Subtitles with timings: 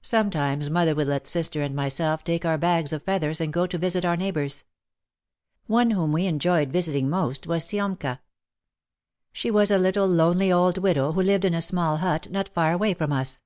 [0.00, 3.76] Sometimes mother would let sister and myself take our bags of feathers and go to
[3.76, 4.64] visit our neighbours.
[5.66, 8.20] One whom we enjoyed visiting most was Siomka.
[9.30, 12.72] She was a little, lonely, old widow who lived in a small hut not far
[12.72, 13.42] away from us.